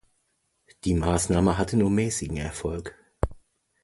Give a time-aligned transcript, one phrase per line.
[0.83, 2.97] Die Maßnahme hatte nur mäßigen Erfolg.